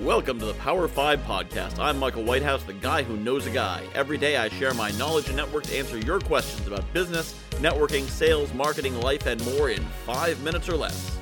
[0.00, 1.78] Welcome to the Power 5 Podcast.
[1.78, 3.80] I'm Michael Whitehouse, the guy who knows a guy.
[3.94, 8.02] Every day I share my knowledge and network to answer your questions about business, networking,
[8.02, 11.16] sales, marketing, life, and more in five minutes or less.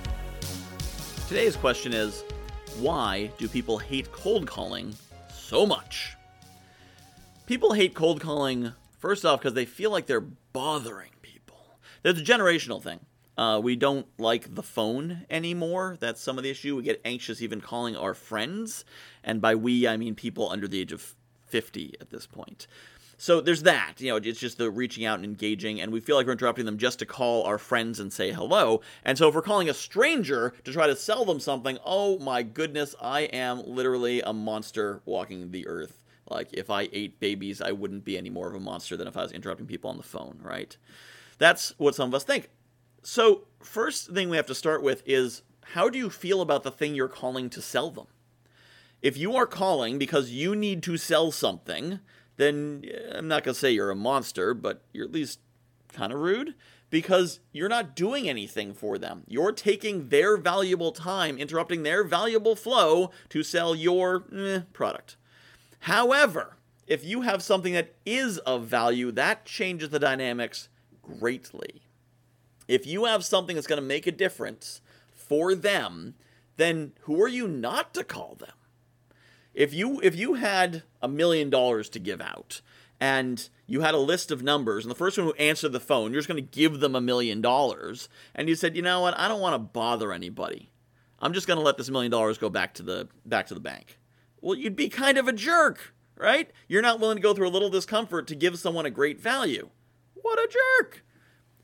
[1.28, 2.24] Today's question is
[2.78, 4.94] Why do people hate cold calling
[5.30, 6.16] so much?
[7.46, 11.58] People hate cold calling, first off, because they feel like they're bothering people.
[12.02, 13.00] There's a generational thing.
[13.36, 15.96] Uh, we don't like the phone anymore.
[16.00, 16.76] That's some of the issue.
[16.76, 18.84] We get anxious even calling our friends.
[19.24, 21.14] And by we, I mean people under the age of
[21.46, 22.66] 50 at this point.
[23.22, 23.94] So there's that.
[23.98, 26.66] You know, it's just the reaching out and engaging, and we feel like we're interrupting
[26.66, 28.80] them just to call our friends and say hello.
[29.04, 32.42] And so if we're calling a stranger to try to sell them something, oh my
[32.42, 36.00] goodness, I am literally a monster walking the earth.
[36.28, 39.16] Like if I ate babies, I wouldn't be any more of a monster than if
[39.16, 40.76] I was interrupting people on the phone, right?
[41.38, 42.48] That's what some of us think.
[43.02, 45.42] So, first thing we have to start with is
[45.72, 48.06] how do you feel about the thing you're calling to sell them?
[49.00, 51.98] If you are calling because you need to sell something,
[52.36, 55.40] then eh, I'm not going to say you're a monster, but you're at least
[55.92, 56.54] kind of rude
[56.90, 59.24] because you're not doing anything for them.
[59.26, 65.16] You're taking their valuable time, interrupting their valuable flow to sell your eh, product.
[65.80, 70.68] However, if you have something that is of value, that changes the dynamics
[71.02, 71.82] greatly.
[72.68, 74.80] If you have something that's going to make a difference
[75.12, 76.14] for them,
[76.56, 78.52] then who are you not to call them?
[79.54, 82.62] If you if you had a million dollars to give out
[83.00, 86.12] and you had a list of numbers and the first one who answered the phone,
[86.12, 89.18] you're just going to give them a million dollars and you said, "You know what?
[89.18, 90.70] I don't want to bother anybody.
[91.18, 93.60] I'm just going to let this million dollars go back to the back to the
[93.60, 93.98] bank."
[94.40, 96.50] Well, you'd be kind of a jerk, right?
[96.66, 99.68] You're not willing to go through a little discomfort to give someone a great value.
[100.14, 101.04] What a jerk.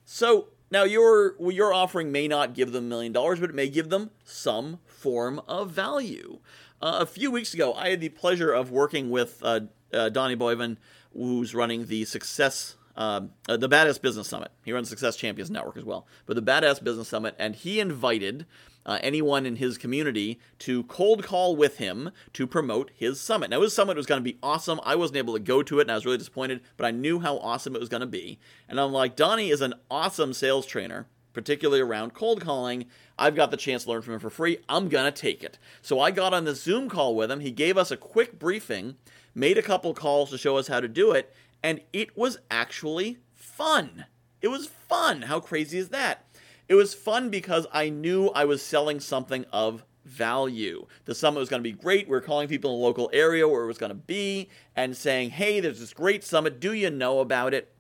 [0.05, 3.69] So, now, your your offering may not give them a million dollars, but it may
[3.69, 6.39] give them some form of value.
[6.81, 9.61] Uh, a few weeks ago, I had the pleasure of working with uh,
[9.93, 10.77] uh, Donnie Boivin,
[11.13, 14.51] who's running the Success, um, uh, the Badass Business Summit.
[14.65, 18.47] He runs Success Champions Network as well, but the Badass Business Summit, and he invited
[18.87, 23.51] uh, anyone in his community to cold call with him to promote his summit.
[23.51, 24.81] Now, his summit was going to be awesome.
[24.85, 27.21] I wasn't able to go to it, and I was really disappointed, but I knew
[27.21, 28.39] how awesome it was going to be.
[28.69, 32.87] And I'm like, Donnie is an awesome sales trainer, particularly around cold calling.
[33.19, 34.59] I've got the chance to learn from him for free.
[34.69, 35.59] I'm going to take it.
[35.83, 37.41] So I got on the Zoom call with him.
[37.41, 38.97] He gave us a quick briefing,
[39.35, 43.19] made a couple calls to show us how to do it, and it was actually
[43.35, 44.07] fun.
[44.41, 45.23] It was fun.
[45.23, 46.25] How crazy is that?
[46.69, 50.87] It was fun because I knew I was selling something of value.
[51.07, 52.07] The summit was going to be great.
[52.07, 54.97] We were calling people in the local area where it was going to be and
[54.97, 56.61] saying, hey, there's this great summit.
[56.61, 57.73] Do you know about it?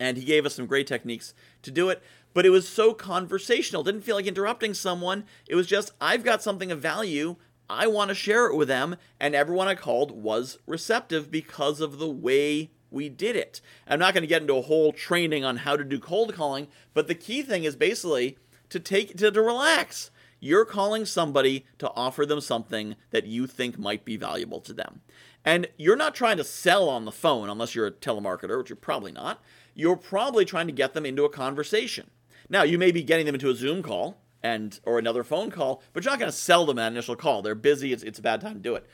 [0.00, 2.02] And he gave us some great techniques to do it.
[2.32, 3.82] But it was so conversational.
[3.82, 5.24] Didn't feel like interrupting someone.
[5.46, 7.36] It was just, I've got something of value.
[7.68, 8.96] I want to share it with them.
[9.20, 13.60] And everyone I called was receptive because of the way we did it.
[13.86, 16.68] I'm not going to get into a whole training on how to do cold calling,
[16.94, 18.38] but the key thing is basically
[18.70, 20.10] to take to, to relax.
[20.40, 25.00] You're calling somebody to offer them something that you think might be valuable to them.
[25.44, 28.76] And you're not trying to sell on the phone unless you're a telemarketer, which you're
[28.76, 29.42] probably not.
[29.74, 32.10] You're probably trying to get them into a conversation.
[32.48, 35.82] Now, you may be getting them into a Zoom call and or another phone call,
[35.92, 37.40] but you're not going to sell them that initial call.
[37.40, 38.86] They're busy, it's, it's a bad time to do it.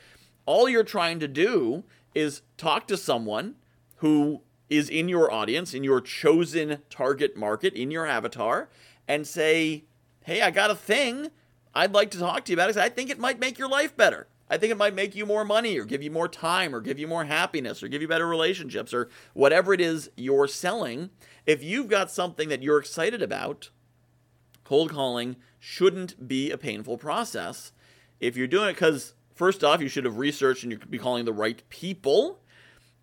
[0.45, 1.83] All you're trying to do
[2.15, 3.55] is talk to someone
[4.01, 8.67] who is in your audience, in your chosen target market, in your avatar,
[9.07, 9.83] and say,
[10.23, 11.29] hey, I got a thing
[11.75, 12.77] I'd like to talk to you about it.
[12.77, 14.27] I think it might make your life better.
[14.49, 16.99] I think it might make you more money or give you more time or give
[16.99, 21.11] you more happiness or give you better relationships or whatever it is you're selling.
[21.45, 23.69] If you've got something that you're excited about,
[24.63, 27.71] cold calling shouldn't be a painful process.
[28.19, 30.97] If you're doing it because, first off, you should have researched and you could be
[30.97, 32.39] calling the right people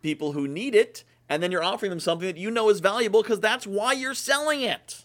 [0.03, 3.23] people who need it, and then you're offering them something that you know is valuable
[3.23, 5.05] because that's why you're selling it.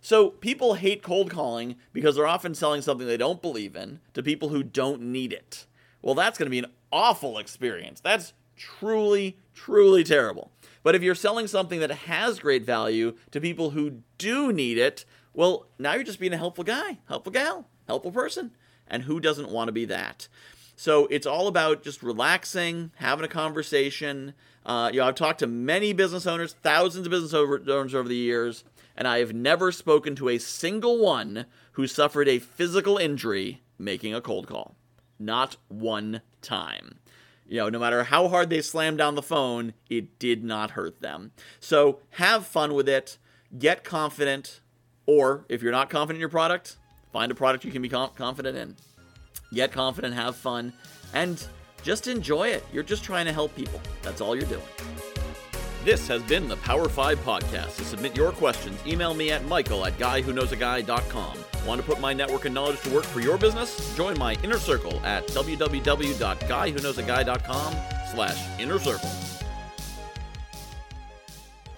[0.00, 4.22] So people hate cold calling because they're often selling something they don't believe in to
[4.22, 5.66] people who don't need it.
[6.02, 8.00] Well, that's going to be an awful experience.
[8.00, 10.50] That's truly, truly terrible.
[10.82, 15.06] But if you're selling something that has great value to people who do need it,
[15.32, 18.50] well, now you're just being a helpful guy, helpful gal, helpful person.
[18.86, 20.28] And who doesn't want to be that?
[20.76, 24.34] So it's all about just relaxing, having a conversation.
[24.66, 28.16] Uh, you know, I've talked to many business owners, thousands of business owners over the
[28.16, 28.64] years,
[28.96, 34.14] and I have never spoken to a single one who suffered a physical injury making
[34.14, 34.76] a cold call.
[35.18, 36.98] Not one time.
[37.46, 41.00] You know, no matter how hard they slammed down the phone, it did not hurt
[41.00, 41.32] them.
[41.60, 43.18] So have fun with it,
[43.58, 44.60] get confident,
[45.06, 46.78] or if you're not confident in your product,
[47.12, 48.76] find a product you can be confident in.
[49.54, 50.72] Get confident, have fun,
[51.12, 51.44] and
[51.82, 52.64] just enjoy it.
[52.72, 53.80] You're just trying to help people.
[54.02, 54.62] That's all you're doing.
[55.84, 57.76] This has been the Power 5 Podcast.
[57.76, 61.38] To submit your questions, email me at michael at guywhoknowsaguy.com.
[61.66, 63.94] Want to put my network and knowledge to work for your business?
[63.96, 67.74] Join my inner circle at www.guywhoknowsaguy.com
[68.12, 69.10] slash inner circle.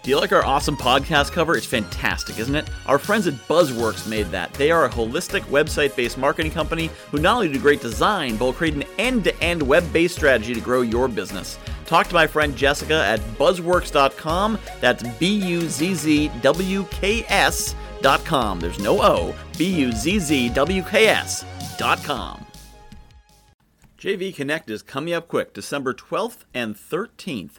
[0.07, 1.57] Do you like our awesome podcast cover?
[1.57, 2.71] It's fantastic, isn't it?
[2.87, 4.55] Our friends at Buzzworks made that.
[4.55, 8.45] They are a holistic website based marketing company who not only do great design, but
[8.45, 11.59] will create an end to end web based strategy to grow your business.
[11.87, 14.61] Talk to my friend Jessica at buzzworks.com.
[14.81, 18.61] That's B U Z Z W K S.com.
[18.61, 19.35] There's no O.
[19.59, 22.47] B U Z Z W K S.com.
[23.99, 27.59] JV Connect is coming up quick, December 12th and 13th.